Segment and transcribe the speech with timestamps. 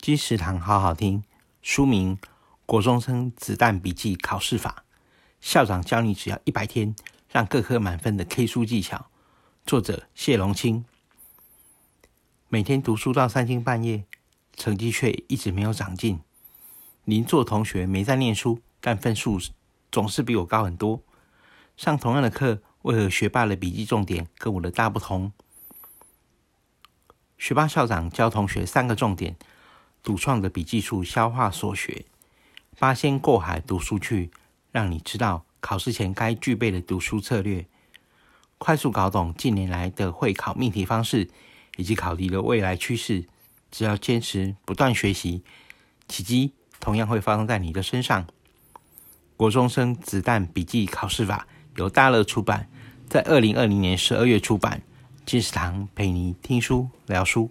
[0.00, 1.22] 金石堂好好听，
[1.60, 2.16] 书名
[2.64, 4.76] 《国中生子弹笔记考试法》，
[5.42, 6.96] 校长教你只要一百天，
[7.28, 9.10] 让各科满分的 K 书技巧。
[9.66, 10.86] 作者谢龙清。
[12.48, 14.06] 每天读书到三更半夜，
[14.56, 16.20] 成绩却一直没有长进。
[17.04, 19.38] 邻座同学没在念书，但分数
[19.92, 21.02] 总是比我高很多。
[21.76, 25.30] 上同样的课，为何学霸的笔记重点跟我的大不同？
[27.36, 29.36] 学霸校长教同学三个重点。
[30.02, 32.04] 独创的笔记术，消化所学，
[32.78, 34.30] 八仙过海读书去，
[34.72, 37.66] 让你知道考试前该具备的读书策略，
[38.58, 41.28] 快速搞懂近年来的会考命题方式
[41.76, 43.26] 以及考题的未来趋势。
[43.70, 45.44] 只要坚持不断学习，
[46.08, 48.26] 奇迹同样会发生在你的身上。
[49.36, 51.46] 国中生子弹笔记考试法
[51.76, 52.68] 由大乐出版，
[53.08, 54.82] 在二零二零年十二月出版。
[55.24, 57.48] 金石堂陪你听书聊书。